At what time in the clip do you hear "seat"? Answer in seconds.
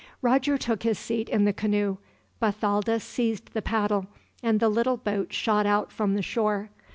0.97-1.29